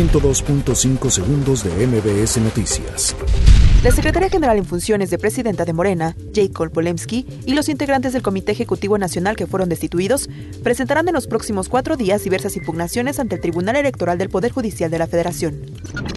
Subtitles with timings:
[0.00, 3.14] 102.5 segundos de MBS Noticias.
[3.84, 8.22] La secretaria general en funciones de presidenta de Morena, Jacob Polemski, y los integrantes del
[8.22, 10.30] Comité Ejecutivo Nacional que fueron destituidos
[10.62, 14.90] presentarán en los próximos cuatro días diversas impugnaciones ante el Tribunal Electoral del Poder Judicial
[14.90, 15.60] de la Federación.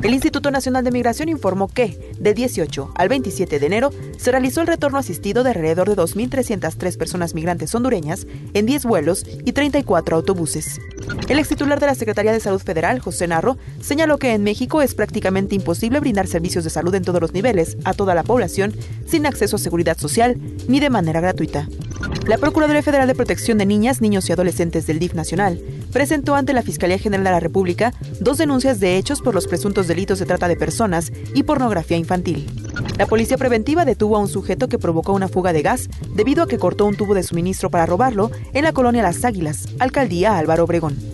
[0.02, 4.62] El Instituto Nacional de Migración informó que, de 18 al 27 de enero, se realizó
[4.62, 10.16] el retorno asistido de alrededor de 2.303 personas migrantes hondureñas en 10 vuelos y 34
[10.16, 10.80] autobuses.
[11.28, 14.82] El ex titular de la Secretaría de Salud Federal, José Narro, señaló que en México
[14.82, 18.74] es prácticamente imposible brindar servicios de salud en todos los niveles a toda la población
[19.06, 21.68] sin acceso a seguridad social ni de manera gratuita.
[22.28, 25.62] La Procuraduría Federal de Protección de Niñas, Niños y Adolescentes del DIF Nacional
[25.92, 29.88] presentó ante la Fiscalía General de la República dos denuncias de hechos por los presuntos
[29.88, 32.50] delitos de trata de personas y pornografía infantil.
[32.98, 36.48] La policía preventiva detuvo a un sujeto que provocó una fuga de gas debido a
[36.48, 40.64] que cortó un tubo de suministro para robarlo en la colonia Las Águilas, alcaldía Álvaro
[40.64, 41.13] Obregón.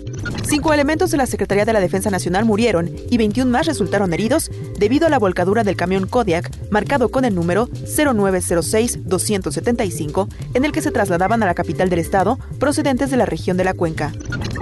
[0.49, 4.49] Cinco elementos de la Secretaría de la Defensa Nacional murieron y 21 más resultaron heridos
[4.79, 10.81] debido a la volcadura del camión Kodiak, marcado con el número 0906-275, en el que
[10.81, 14.11] se trasladaban a la capital del estado procedentes de la región de la Cuenca.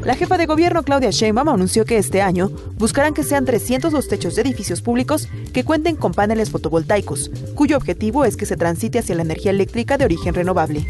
[0.04, 4.10] La jefa de gobierno Claudia Sheinbaum anunció que este año buscarán que sean 300 los
[4.10, 9.00] techos de edificios públicos que cuenten con paneles fotovoltaicos, cuyo objetivo es que se transite
[9.00, 10.86] hacia la energía eléctrica de origen renovable.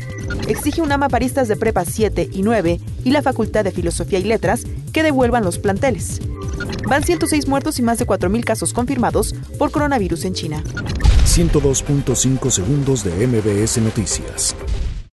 [0.47, 4.63] Exige un amaparistas de prepa 7 y 9 y la Facultad de Filosofía y Letras
[4.93, 6.19] que devuelvan los planteles.
[6.87, 10.63] Van 106 muertos y más de 4.000 casos confirmados por coronavirus en China.
[11.25, 14.55] 102.5 segundos de MBS Noticias.